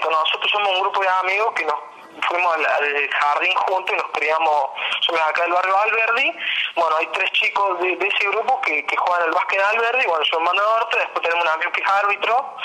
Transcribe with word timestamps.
nosotros 0.00 0.50
somos 0.50 0.70
un 0.70 0.80
grupo 0.80 1.00
de 1.00 1.08
amigos 1.08 1.52
que 1.54 1.64
nos 1.64 1.76
fuimos 2.28 2.54
al, 2.54 3.10
jardín 3.10 3.54
juntos 3.54 3.94
y 3.94 3.96
nos 3.96 4.10
criamos, 4.12 4.70
somos 5.00 5.20
acá 5.22 5.42
del 5.42 5.52
barrio 5.52 5.76
Alberdi, 5.78 6.32
bueno, 6.76 6.96
hay 6.96 7.06
tres 7.08 7.30
chicos 7.32 7.80
de, 7.80 7.92
ese 7.92 8.28
grupo 8.28 8.60
que, 8.60 8.84
que 8.86 8.96
juegan 8.96 9.28
el 9.28 9.34
básquet 9.34 9.58
en 9.58 9.66
Alberdi, 9.66 10.06
bueno, 10.06 10.24
yo 10.30 10.38
en 10.38 10.44
Mano 10.44 10.62
Norte, 10.62 10.98
después 10.98 11.22
tenemos 11.22 11.44
un 11.44 11.50
amigo 11.50 11.72
que 11.72 11.80
es 11.80 11.88
árbitro, 11.88 12.56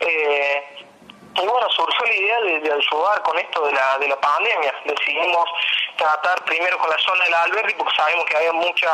eh, 0.00 0.86
y 1.34 1.46
bueno, 1.46 1.68
surgió 1.70 2.06
la 2.06 2.14
idea 2.14 2.40
de, 2.40 2.72
ayudar 2.72 3.22
con 3.22 3.38
esto 3.38 3.64
de 3.64 3.72
la, 3.72 3.98
de 3.98 4.08
la 4.08 4.20
pandemia. 4.20 4.74
Decidimos 4.84 5.48
tratar 5.96 6.44
primero 6.44 6.76
con 6.78 6.90
la 6.90 6.98
zona 6.98 7.24
del 7.24 7.34
albergue 7.34 7.74
porque 7.76 7.94
sabemos 7.94 8.24
que 8.26 8.36
había 8.36 8.52
mucha 8.52 8.92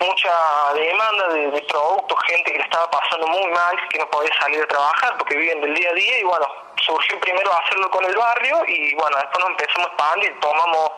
mucha 0.00 0.32
demanda 0.74 1.28
de, 1.28 1.62
productos, 1.62 2.18
gente 2.26 2.52
que 2.52 2.58
le 2.58 2.64
estaba 2.64 2.90
pasando 2.90 3.26
muy 3.26 3.46
mal, 3.50 3.76
que 3.90 3.98
no 3.98 4.08
podía 4.10 4.30
salir 4.40 4.62
a 4.62 4.66
trabajar 4.66 5.16
porque 5.18 5.36
viven 5.36 5.60
del 5.60 5.74
día 5.74 5.90
a 5.90 5.94
día 5.94 6.20
y 6.20 6.24
bueno, 6.24 6.46
surgió 6.88 7.20
primero 7.20 7.52
hacerlo 7.52 7.90
con 7.90 8.04
el 8.04 8.16
barrio 8.16 8.64
y 8.66 8.94
bueno, 8.94 9.16
después 9.18 9.38
nos 9.40 9.50
empezamos 9.50 9.88
a 9.88 9.90
expandir, 9.92 10.40
tomamos, 10.40 10.90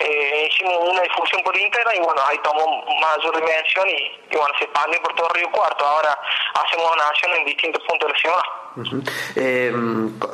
eh, 0.00 0.48
hicimos 0.50 0.90
una 0.90 1.00
difusión 1.02 1.42
por 1.42 1.56
internet 1.56 1.94
y 1.94 2.02
bueno, 2.02 2.20
ahí 2.26 2.38
tomó 2.42 2.84
mayor 3.00 3.36
dimensión 3.36 3.88
y, 3.88 4.36
bueno, 4.36 4.52
se 4.58 4.64
expandió 4.64 5.00
por 5.02 5.14
todo 5.14 5.28
Río 5.30 5.50
Cuarto, 5.52 5.86
ahora 5.86 6.18
hacemos 6.54 6.90
donación 6.90 7.32
en 7.38 7.44
distintos 7.44 7.82
puntos 7.84 8.08
de 8.08 8.12
la 8.12 8.18
ciudad. 8.18 8.42
Eh, 9.36 9.72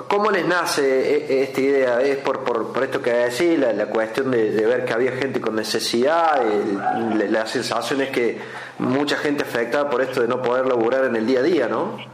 ¿Cómo 0.09 0.31
les 0.31 0.45
nace 0.45 0.83
e, 0.83 1.33
e, 1.33 1.43
esta 1.45 1.61
idea? 1.61 2.01
¿Es 2.01 2.17
por, 2.19 2.43
por, 2.43 2.73
por 2.73 2.83
esto 2.83 3.01
que 3.01 3.13
decís, 3.13 3.57
la, 3.57 3.73
la 3.73 3.87
cuestión 3.87 4.33
de, 4.33 4.51
ver 4.67 4.85
que 4.85 4.93
había 4.93 5.13
gente 5.13 5.41
con 5.41 5.55
necesidad? 5.55 6.43
la 6.43 7.47
sensación 7.47 8.01
es 8.01 8.11
que 8.11 8.41
mucha 8.79 9.17
gente 9.17 9.45
afectada 9.45 9.89
por 9.89 10.03
esto 10.03 10.23
de 10.23 10.29
no 10.29 10.43
poder 10.43 10.67
laburar 10.67 11.05
en 11.05 11.15
el 11.15 11.27
día 11.27 11.39
a 11.39 11.43
día, 11.43 11.69
¿no? 11.69 12.12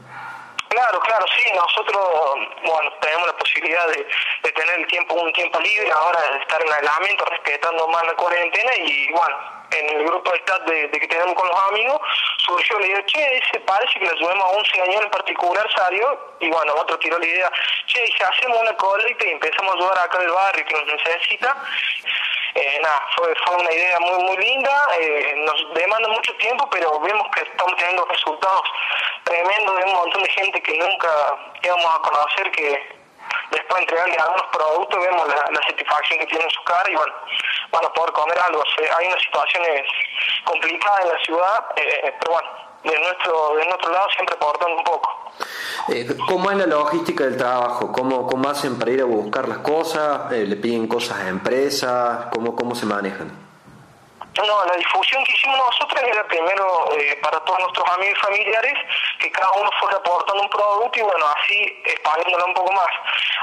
Claro, 0.88 1.05
claro, 1.05 1.27
sí, 1.36 1.50
nosotros, 1.55 2.00
bueno, 2.64 2.91
tenemos 3.03 3.27
la 3.27 3.36
posibilidad 3.36 3.86
de, 3.89 4.06
tener 4.53 4.78
el 4.78 4.86
tiempo, 4.86 5.17
un 5.17 5.30
tiempo 5.34 5.61
libre, 5.61 5.91
ahora 5.92 6.19
de 6.33 6.39
estar 6.39 6.62
en 6.64 6.72
aislamiento, 6.72 7.27
respetando 7.27 7.86
más 7.89 8.06
la 8.06 8.14
cuarentena 8.14 8.75
y, 8.75 9.12
bueno, 9.12 9.36
en 9.70 9.98
el 9.98 10.05
grupo 10.06 10.33
de 10.33 10.42
chat 10.47 10.62
de, 10.62 10.91
que 10.91 11.06
tenemos 11.06 11.34
con 11.34 11.47
los 11.47 11.61
amigos, 11.69 12.00
surgió 12.39 12.78
la 12.80 12.86
idea, 12.86 13.05
che, 13.05 13.42
se 13.53 13.61
parece 13.61 13.98
que 13.98 14.06
le 14.06 14.12
ayudemos 14.12 14.45
a 14.45 14.56
un 14.56 14.64
señor 14.64 15.05
en 15.05 15.11
particular, 15.11 15.70
salió, 15.77 16.34
y 16.41 16.48
bueno, 16.48 16.72
otro 16.75 16.98
tiró 17.00 17.19
la 17.19 17.27
idea, 17.27 17.52
che, 17.84 18.11
hacemos 18.25 18.58
una 18.58 18.75
colecta 18.77 19.27
y 19.27 19.33
empezamos 19.33 19.75
a 19.75 19.77
ayudar 19.77 19.98
acá 19.98 20.17
en 20.17 20.25
el 20.25 20.33
barrio 20.33 20.64
que 20.64 20.73
nos 20.73 20.86
necesita, 20.86 21.55
eh, 22.55 22.80
nada, 22.83 23.02
fue, 23.14 23.34
fue 23.45 23.56
una 23.56 23.73
idea 23.73 24.00
muy 24.00 24.25
muy 24.25 24.36
linda, 24.39 24.75
eh, 24.98 25.34
nos 25.36 25.75
demanda 25.75 26.08
mucho 26.08 26.34
tiempo, 26.36 26.67
pero 26.70 26.98
vemos 27.00 27.28
que 27.34 27.42
estamos 27.42 27.77
teniendo 27.77 28.06
resultados 28.06 28.62
tremendos 29.29 29.77
de 29.77 29.84
un 29.84 29.93
montón 29.93 30.23
de 30.23 30.31
gente 30.31 30.62
que 30.62 30.79
nunca 30.79 31.09
íbamos 31.62 31.87
a 31.87 31.98
conocer, 32.01 32.51
que 32.53 32.98
después 33.51 33.77
de 33.77 33.81
entregarle 33.83 34.17
algunos 34.17 34.47
productos 34.53 35.01
vemos 35.01 35.29
la, 35.29 35.61
satisfacción 35.69 36.19
que 36.20 36.27
tiene 36.27 36.45
en 36.45 36.51
su 36.51 36.65
cara 36.65 36.91
y 36.91 36.97
bueno, 36.97 37.15
van 37.70 37.93
poder 37.93 38.12
comer 38.12 38.39
algo. 38.39 38.62
hay 38.97 39.07
unas 39.07 39.23
situaciones 39.23 39.83
complicadas 40.45 41.01
en 41.03 41.09
la 41.09 41.19
ciudad, 41.20 41.65
eh, 41.77 42.15
pero 42.20 42.33
bueno, 42.33 42.48
de 42.85 42.98
nuestro, 43.01 43.57
de 43.57 43.65
nuestro 43.67 43.93
lado 43.93 44.07
siempre 44.15 44.35
aportando 44.37 44.77
un 44.77 44.85
poco. 44.85 45.33
Eh, 45.89 46.07
¿Cómo 46.27 46.51
es 46.51 46.57
la 46.57 46.67
logística 46.67 47.25
del 47.25 47.37
trabajo? 47.37 47.92
¿Cómo, 47.92 48.27
cómo 48.27 48.48
hacen 48.48 48.79
para 48.79 48.91
ir 48.91 49.03
a 49.03 49.05
buscar 49.05 49.48
las 49.48 49.59
cosas? 49.59 50.33
Eh, 50.33 50.47
¿Le 50.47 50.57
piden 50.57 50.89
cosas 50.89 51.19
a 51.19 51.29
empresas? 51.29 52.27
¿Cómo, 52.33 52.57
cómo 52.57 52.75
se 52.75 52.87
manejan? 52.87 53.48
No, 54.37 54.65
la 54.65 54.77
difusión 54.77 55.25
que 55.25 55.33
hicimos 55.33 55.59
nosotros 55.59 56.01
era 56.01 56.25
primero 56.29 56.93
eh, 56.93 57.19
para 57.23 57.41
todos 57.41 57.59
nuestros 57.59 57.89
amigos 57.91 58.17
y 58.19 58.23
familiares, 58.23 58.75
que 59.19 59.33
cada 59.33 59.51
uno 59.53 59.69
fuera 59.81 59.97
aportando 59.97 60.43
un 60.43 60.48
producto 60.48 60.98
y 60.98 61.03
bueno, 61.03 61.27
así 61.27 61.83
expandiéndolo 61.85 62.47
un 62.47 62.55
poco 62.55 62.73
más. 62.73 62.89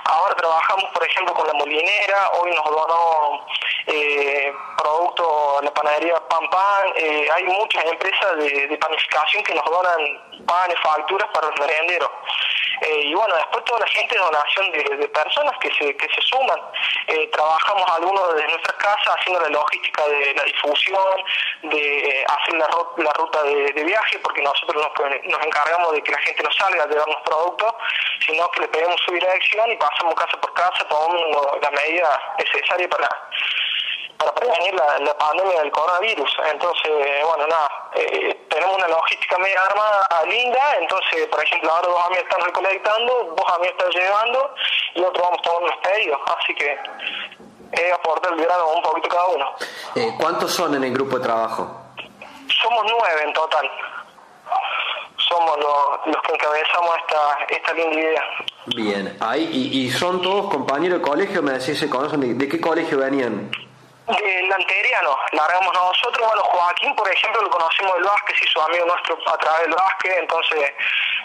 Ahora 0.06 0.36
trabajamos, 0.36 0.86
por 0.94 1.06
ejemplo, 1.06 1.34
con 1.34 1.48
la 1.48 1.54
molinera, 1.54 2.30
hoy 2.40 2.52
nos 2.52 2.66
donó 2.66 3.46
eh, 3.88 4.54
productos, 4.78 5.64
la 5.64 5.74
panadería 5.74 6.16
Pan 6.30 6.50
Pan, 6.50 6.94
eh, 6.96 7.28
hay 7.34 7.44
muchas 7.44 7.84
empresas 7.86 8.38
de, 8.38 8.68
de, 8.68 8.78
panificación 8.78 9.44
que 9.44 9.56
nos 9.56 9.66
donan 9.66 10.46
panes, 10.46 10.80
facturas 10.82 11.30
para 11.34 11.48
los 11.48 11.60
merenderos. 11.60 12.10
Eh, 12.82 13.02
y 13.06 13.14
bueno, 13.14 13.36
después 13.36 13.64
toda 13.66 13.80
la 13.80 13.88
gente, 13.88 14.18
donación 14.18 14.72
de, 14.72 15.08
personas 15.10 15.54
que 15.60 15.70
se, 15.74 15.96
que 15.96 16.08
se 16.14 16.22
suman. 16.22 16.60
Eh, 17.08 17.28
trabajamos 17.32 17.90
algunos 17.92 18.34
desde 18.34 18.48
nuestras 18.50 18.76
casas 18.78 19.16
haciendo 19.18 19.42
la 19.42 19.50
logística 19.50 20.08
de 20.08 20.34
la 20.34 20.44
difusión, 20.44 21.24
de 21.64 22.26
hacer 22.28 22.54
la, 22.56 22.68
la 22.98 23.14
ruta 23.14 23.44
de, 23.44 23.84
viaje, 23.84 24.20
porque 24.20 24.42
nosotros 24.42 24.84
nos, 24.84 25.12
nos 25.24 25.46
encargamos 25.46 25.94
de 25.94 26.02
que 26.02 26.12
la 26.12 26.20
gente 26.20 26.44
no 26.44 26.52
salga 26.52 26.84
a 26.84 26.88
llevarnos 26.88 27.22
productos, 27.24 27.74
sino 28.26 28.50
que 28.52 28.62
le 28.62 28.68
pedimos 28.70 29.00
su 29.06 29.12
dirección 29.12 29.72
y 29.72 29.76
pasamos 29.78 30.16
casa 30.16 30.38
por 30.42 30.54
casa 30.54 30.86
tomando 30.88 31.60
la 31.62 31.72
medida 31.72 32.36
necesaria 32.40 32.90
para 32.90 33.10
para 34.18 34.34
prevenir 34.34 34.74
la, 34.76 35.18
pandemia 35.18 35.62
del 35.62 35.72
coronavirus. 35.72 36.38
Entonces, 36.52 36.92
bueno, 37.26 37.48
nada, 37.48 37.70
eh, 37.96 38.46
tenemos 38.50 38.78
una 38.78 38.88
logística 38.88 39.38
media 39.38 39.62
armada 39.64 40.08
linda, 40.28 40.76
entonces, 40.80 41.28
por 41.28 41.44
ejemplo, 41.44 41.72
ahora 41.72 41.88
dos 41.88 42.06
amigos 42.06 42.24
están 42.24 42.42
recolectando, 42.42 43.36
dos 43.36 43.54
amigos 43.54 43.76
están 43.78 43.92
llevando 43.92 44.56
y 44.96 45.02
otros 45.02 45.24
vamos 45.24 45.42
tomando 45.42 45.68
los 45.68 45.78
pedidos, 45.78 46.20
así 46.38 46.56
que 46.56 46.78
es 47.72 47.94
aportar 47.94 48.34
el 48.34 48.46
grano 48.46 48.70
un 48.70 48.82
poquito 48.82 49.10
cada 49.10 49.28
uno. 49.28 49.56
Eh, 49.96 50.14
¿Cuántos 50.20 50.52
son 50.52 50.76
en 50.76 50.84
el 50.84 50.94
grupo 50.94 51.18
de 51.18 51.24
trabajo? 51.24 51.82
Somos 52.62 52.86
nueve 52.90 53.24
en 53.24 53.34
total. 53.34 53.70
Somos 55.18 55.58
los, 55.58 56.14
los 56.14 56.22
que 56.22 56.34
encabezamos 56.34 56.98
esta, 56.98 57.46
esta 57.50 57.74
linda 57.74 58.00
idea. 58.00 58.24
Bien, 58.68 59.18
ahí, 59.20 59.50
y, 59.52 59.86
y 59.86 59.90
son 59.90 60.22
todos 60.22 60.52
compañeros 60.52 61.00
de 61.00 61.04
colegio, 61.04 61.42
me 61.42 61.54
decís, 61.54 61.80
se 61.80 61.90
conocen, 61.90 62.38
¿de 62.38 62.48
qué 62.48 62.62
colegio 62.62 63.00
venían? 63.00 63.50
Del 64.06 64.54
anteriano, 64.54 65.18
largamos 65.32 65.74
nosotros, 65.74 66.28
bueno, 66.28 66.44
Joaquín, 66.44 66.96
por 66.96 67.10
ejemplo, 67.12 67.42
lo 67.42 67.50
conocimos 67.50 67.96
del 67.96 68.04
básquet, 68.04 68.36
y 68.40 68.48
su 68.48 68.62
amigo 68.62 68.86
nuestro 68.86 69.18
a 69.26 69.38
través 69.40 69.62
del 69.62 69.74
básquet, 69.74 70.18
entonces 70.20 70.74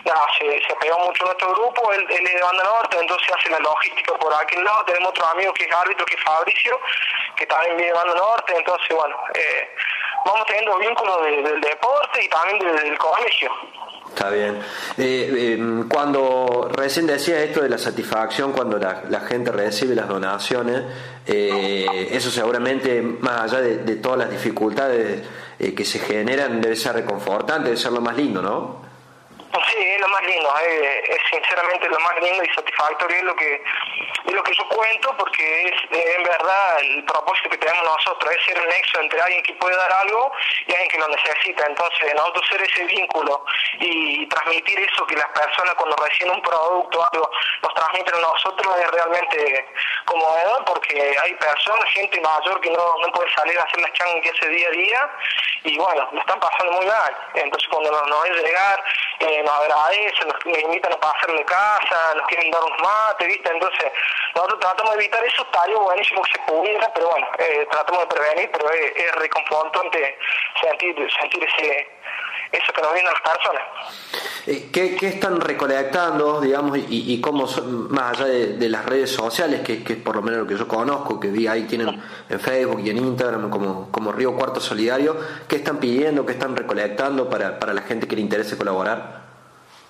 nada, 0.07 0.27
se, 0.39 0.47
se 0.67 0.75
pegó 0.77 0.99
mucho 1.01 1.25
nuestro 1.27 1.53
grupo, 1.53 1.93
él, 1.93 2.07
es 2.09 2.25
de 2.25 2.41
Banda 2.41 2.65
Norte, 2.65 2.97
entonces 2.99 3.29
hace 3.37 3.51
la 3.51 3.59
logística 3.59 4.15
por 4.15 4.33
aquel 4.33 4.65
lado, 4.65 4.83
tenemos 4.87 5.11
otro 5.11 5.27
amigo 5.27 5.53
que 5.53 5.65
es 5.65 5.75
árbitro, 5.75 6.07
que 6.07 6.15
es 6.15 6.23
Fabricio, 6.23 6.81
que 7.37 7.47
también 7.47 7.77
vive 7.77 7.93
de 7.93 8.15
Norte, 8.15 8.57
entonces 8.57 8.97
bueno, 8.97 9.17
eh, 9.35 9.77
vamos 10.25 10.47
teniendo 10.47 10.79
vínculos 10.79 11.23
del 11.23 11.61
deporte 11.61 12.00
y 12.19 12.29
también 12.29 12.59
del 12.59 12.99
colegio. 12.99 13.51
Está 14.09 14.31
bien. 14.31 14.59
Eh, 14.99 15.55
em, 15.55 15.89
cuando 15.89 16.69
recién 16.73 17.07
decía 17.07 17.43
esto 17.43 17.63
de 17.63 17.69
la 17.69 17.79
satisfacción, 17.79 18.53
cuando 18.53 18.79
la, 18.79 19.21
gente 19.21 19.53
recibe 19.53 19.95
las 19.95 20.09
donaciones, 20.09 20.83
eh, 21.27 22.09
eso 22.11 22.31
seguramente, 22.31 23.01
más 23.03 23.43
allá 23.43 23.61
de, 23.61 23.97
todas 23.97 24.19
las 24.19 24.31
dificultades 24.31 25.23
eh, 25.59 25.75
que 25.75 25.85
se 25.85 26.01
generan, 26.01 26.61
debe 26.61 26.75
ser 26.75 26.95
reconfortante, 26.95 27.69
debe 27.69 27.77
ser 27.77 27.93
lo 27.93 28.01
más 28.01 28.17
lindo, 28.17 28.43
¿no? 28.43 28.90
Sí, 29.53 29.79
es 29.83 30.01
lo 30.01 30.09
más 30.09 30.23
lindo, 30.23 30.55
es 30.59 31.21
sinceramente 31.29 31.89
lo 31.89 31.99
más 31.99 32.21
lindo 32.21 32.45
y 32.45 32.55
satisfactorio 32.55 33.17
es 33.17 33.23
lo 33.25 33.35
que 33.35 33.63
es 34.27 34.33
lo 34.33 34.43
que 34.45 34.55
yo 34.55 34.69
cuento 34.69 35.17
porque 35.17 35.67
es 35.67 35.73
en 35.91 36.23
verdad 36.23 36.81
el 36.81 37.05
propósito 37.05 37.51
que 37.51 37.59
tenemos 37.59 37.85
nosotros 37.85 38.33
es 38.33 38.45
ser 38.45 38.59
el 38.59 38.69
nexo 38.69 39.01
entre 39.01 39.21
alguien 39.21 39.43
que 39.43 39.55
puede 39.55 39.75
dar 39.77 39.93
algo 39.93 40.31
y 40.67 40.73
alguien 40.73 40.89
que 40.91 40.99
lo 40.99 41.09
necesita, 41.09 41.67
entonces 41.67 42.15
nosotros 42.15 42.47
ser 42.49 42.63
ese 42.63 42.85
vínculo 42.85 43.45
y 43.81 44.29
transmitir 44.29 44.79
eso 44.79 45.07
que 45.07 45.17
las 45.17 45.29
personas 45.31 45.75
cuando 45.75 45.97
reciben 45.97 46.35
un 46.35 46.43
producto 46.43 47.01
o 47.01 47.09
algo 47.13 47.31
nos 47.63 47.75
transmiten 47.75 48.15
a 48.15 48.21
nosotros 48.21 48.77
es 48.79 48.91
realmente 48.91 49.69
conmovedor 50.05 50.65
porque 50.65 51.17
hay 51.23 51.35
personas, 51.35 51.91
gente 51.91 52.21
mayor 52.21 52.61
que 52.61 52.71
no, 52.71 52.95
no 53.01 53.13
puede 53.13 53.33
salir 53.33 53.59
a 53.59 53.65
hacer 53.65 53.81
las 53.81 53.93
changas 53.95 54.23
que 54.23 54.31
hace 54.31 54.49
día 54.49 54.69
a 54.69 54.71
día 54.71 55.11
y 55.65 55.79
bueno, 55.79 56.09
lo 56.13 56.21
están 56.21 56.39
pasando 56.39 56.73
muy 56.73 56.87
mal, 56.87 57.17
entonces 57.35 57.69
cuando 57.69 57.91
nos, 57.91 58.07
nos 58.07 58.23
ven 58.23 58.35
llegar 58.35 58.85
eh, 59.21 59.40
nos 59.43 59.53
agradecen, 59.53 60.29
nos, 60.29 60.61
invitan 60.63 60.93
a 60.93 61.01
pasarle 61.01 61.45
casa, 61.45 62.15
nos 62.17 62.27
quieren 62.29 62.51
dar 62.51 62.63
un 62.63 62.77
mate, 62.83 63.27
¿viste? 63.27 63.51
Entonces, 63.51 63.93
nosotros 64.35 64.61
tratamos 64.61 64.95
de 64.95 65.01
evitar 65.03 65.25
eso, 65.25 65.43
estaría 65.43 65.77
buenísimo 65.77 66.23
que 66.23 66.33
se 66.33 66.39
pudiera, 66.47 66.93
pero 66.95 67.11
bueno, 67.11 67.27
eh, 67.39 67.67
tratamos 67.71 68.03
de 68.03 68.15
prevenir, 68.15 68.51
pero 68.53 68.71
es, 68.71 68.97
es 68.97 69.15
reconfortante 69.17 70.19
sentir, 70.61 71.09
sentir 71.21 71.45
ese 71.45 71.89
eso 72.53 72.73
que 72.73 72.83
nos 72.83 72.93
vienen 72.93 73.13
las 73.13 73.37
personas. 73.37 73.63
Eh, 74.47 74.71
¿Qué, 74.73 74.97
¿Qué, 74.97 75.09
están 75.09 75.41
recolectando, 75.41 76.41
digamos, 76.41 76.79
y, 76.79 77.15
y 77.15 77.21
cómo 77.21 77.47
son, 77.47 77.91
más 77.93 78.19
allá 78.19 78.27
de, 78.27 78.69
las 78.69 78.85
redes 78.87 79.11
sociales, 79.11 79.61
que, 79.61 79.85
que, 79.85 79.95
por 79.95 80.17
lo 80.17 80.23
menos 80.23 80.41
lo 80.41 80.47
que 80.47 80.57
yo 80.57 80.67
conozco, 80.67 81.21
que 81.21 81.29
vi 81.29 81.47
ahí 81.47 81.65
tienen 81.65 82.03
en 82.29 82.41
Facebook 82.41 82.81
y 82.81 82.91
en 82.91 82.99
Instagram 82.99 83.51
como, 83.51 83.91
como 83.93 84.13
Río 84.13 84.35
Cuarto 84.35 84.61
Solidario, 84.61 85.17
qué 85.49 85.57
están 85.57 85.79
pidiendo, 85.79 86.27
qué 86.27 86.33
están 86.33 86.57
recolectando 86.57 87.29
para, 87.29 87.59
para 87.59 87.73
la 87.73 87.83
gente 87.83 88.09
que 88.09 88.17
le 88.17 88.23
interese 88.23 88.57
colaborar? 88.57 89.20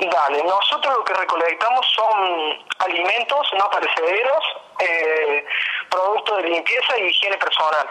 Dale, 0.01 0.43
nosotros 0.45 0.97
lo 0.97 1.05
que 1.05 1.13
recolectamos 1.13 1.87
son 1.95 2.67
alimentos 2.79 3.53
no 3.59 3.69
perecederos, 3.69 4.45
eh, 4.79 5.45
productos 5.91 6.39
de 6.39 6.49
limpieza 6.49 6.99
y 6.99 7.03
higiene 7.09 7.37
personal. 7.37 7.87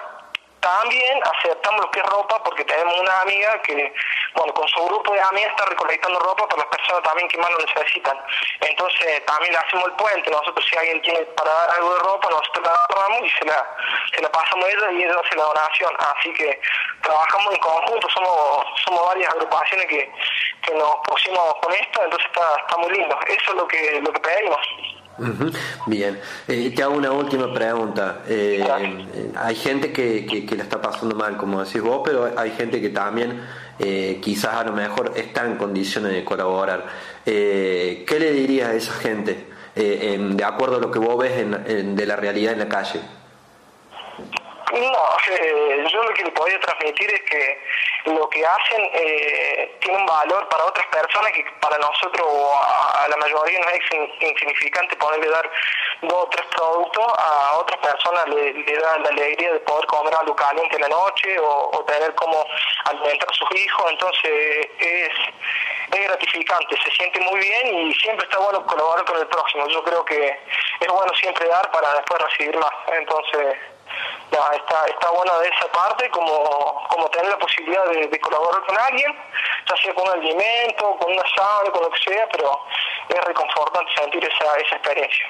también 0.59 1.21
aceptamos 1.23 1.85
lo 1.85 1.91
que 1.91 1.99
es 1.99 2.05
ropa 2.07 2.43
porque 2.43 2.65
tenemos 2.65 2.99
una 2.99 3.21
amiga 3.21 3.61
que, 3.61 3.93
bueno, 4.33 4.53
con 4.53 4.67
su 4.67 4.83
grupo 4.85 5.13
de 5.13 5.21
amigas 5.21 5.51
está 5.51 5.65
recolectando 5.67 6.19
ropa 6.19 6.47
para 6.47 6.63
las 6.63 6.75
personas 6.75 7.03
también 7.03 7.29
que 7.29 7.37
más 7.37 7.51
lo 7.51 7.59
necesitan. 7.59 8.17
Entonces 8.59 9.25
también 9.25 9.53
le 9.53 9.59
hacemos 9.59 9.85
el 9.85 9.93
puente, 9.93 10.31
nosotros 10.31 10.65
si 10.69 10.77
alguien 10.77 11.01
tiene 11.01 11.21
para 11.37 11.49
dar 11.49 11.71
algo 11.77 11.93
de 11.93 11.99
ropa, 11.99 12.29
nosotros 12.29 12.65
la 12.65 12.73
agarramos 12.73 13.21
y 13.21 13.29
se 13.29 13.45
la, 13.45 13.77
se 14.13 14.21
la 14.21 14.31
pasamos 14.31 14.65
a 14.65 14.69
ella 14.69 14.91
y 14.91 15.03
ella 15.03 15.21
hace 15.23 15.35
la 15.35 15.43
donación. 15.43 15.93
Así 16.17 16.33
que 16.33 16.59
trabajamos 17.03 17.53
en 17.53 17.59
conjunto, 17.59 18.09
somos, 18.09 18.65
somos 18.83 19.07
varias 19.07 19.31
agrupaciones 19.31 19.85
que, 19.85 20.11
que 20.65 20.73
nos 20.73 20.95
pusimos 21.07 21.55
con 21.61 21.73
esto, 21.73 22.01
entonces 22.03 22.27
está, 22.27 22.41
está 22.61 22.77
muy 22.77 22.91
lindo. 22.91 23.15
Eso 23.27 23.51
es 23.51 23.55
lo 23.55 23.67
que, 23.67 24.01
lo 24.01 24.13
que 24.13 24.19
pedimos. 24.19 24.57
Bien, 25.85 26.19
eh, 26.47 26.71
te 26.75 26.83
hago 26.83 26.95
una 26.95 27.11
última 27.11 27.53
pregunta. 27.53 28.23
Eh, 28.27 28.65
eh, 28.65 29.31
hay 29.35 29.55
gente 29.55 29.91
que, 29.91 30.25
que, 30.25 30.55
la 30.55 30.63
está 30.63 30.81
pasando 30.81 31.15
mal, 31.15 31.37
como 31.37 31.63
decís 31.63 31.81
vos, 31.81 32.01
pero 32.03 32.31
hay 32.37 32.51
gente 32.51 32.81
que 32.81 32.89
también 32.89 33.41
quizás 34.21 34.55
a 34.55 34.63
lo 34.65 34.73
mejor 34.73 35.13
está 35.15 35.45
en 35.45 35.55
condiciones 35.55 36.11
de 36.11 36.25
colaborar. 36.25 36.85
¿Qué 37.23 38.17
le 38.19 38.31
dirías 38.31 38.69
a 38.69 38.73
esa 38.73 38.93
gente 38.93 39.47
de 39.75 40.43
acuerdo 40.43 40.77
a 40.77 40.79
lo 40.79 40.91
que 40.91 40.99
vos 40.99 41.17
ves 41.17 41.31
de 41.95 42.05
la 42.05 42.17
realidad 42.17 42.53
en 42.53 42.59
la 42.59 42.67
calle? 42.67 42.99
No, 44.71 45.17
eh, 45.31 45.87
yo 45.91 46.03
lo 46.03 46.13
que 46.13 46.23
le 46.23 46.31
podría 46.31 46.59
transmitir 46.59 47.11
es 47.11 47.21
que 47.21 47.61
lo 48.05 48.29
que 48.29 48.45
hacen 48.45 48.89
eh, 48.93 49.75
tiene 49.81 49.97
un 49.97 50.05
valor 50.05 50.47
para 50.47 50.65
otras 50.65 50.85
personas 50.87 51.31
que 51.31 51.43
para 51.59 51.77
nosotros 51.77 52.25
o 52.29 52.53
a, 52.55 53.07
la 53.07 53.17
mayoría 53.17 53.59
no 53.59 53.69
es 53.69 53.79
insignificante 54.21 54.95
poderle 54.97 55.29
dar 55.29 55.49
dos 56.03 56.23
o 56.23 56.29
tres 56.29 56.45
productos, 56.55 57.05
a 57.17 57.57
otras 57.57 57.79
personas 57.79 58.27
le, 58.29 58.63
da 58.77 58.97
la 58.99 59.09
alegría 59.09 59.53
de 59.53 59.59
poder 59.61 59.85
comer 59.87 60.13
algo 60.15 60.35
caliente 60.35 60.75
en 60.75 60.81
la 60.83 60.89
noche 60.89 61.37
o, 61.39 61.83
tener 61.87 62.13
como 62.15 62.45
alimentar 62.85 63.27
a 63.29 63.33
sus 63.33 63.49
hijos, 63.55 63.85
entonces 63.89 64.67
es, 64.77 65.09
es 65.91 66.07
gratificante, 66.07 66.75
se 66.83 66.91
siente 66.91 67.19
muy 67.21 67.39
bien 67.39 67.87
y 67.87 67.93
siempre 67.95 68.25
está 68.25 68.37
bueno 68.37 68.63
colaborar 68.67 69.03
con 69.05 69.17
el 69.17 69.27
próximo. 69.27 69.67
Yo 69.67 69.83
creo 69.83 70.05
que 70.05 70.39
es 70.79 70.87
bueno 70.87 71.11
siempre 71.15 71.47
dar 71.47 71.71
para 71.71 71.95
después 71.95 72.21
recibir 72.21 72.57
más, 72.57 72.71
entonces 72.91 73.57
está, 74.53 74.85
está 74.85 75.09
bueno 75.11 75.39
de 75.39 75.49
esa 75.49 75.67
parte 75.71 76.09
como, 76.09 76.87
como 76.89 77.09
tener 77.09 77.29
la 77.29 77.37
posibilidad 77.37 77.85
de, 77.85 78.19
colaborar 78.19 78.61
con 78.65 78.77
alguien, 78.77 79.15
ya 79.67 79.75
sea 79.77 79.93
con 79.93 80.07
un 80.07 80.13
alimento, 80.13 80.97
con 80.97 81.11
una 81.11 81.23
sábana, 81.35 81.71
con 81.71 81.83
lo 81.83 81.89
que 81.89 81.99
sea, 81.99 82.27
pero 82.31 82.59
es 83.09 83.25
reconfortante 83.25 83.91
sentir 83.95 84.23
esa, 84.23 84.55
esa 84.57 84.75
experiencia. 84.75 85.27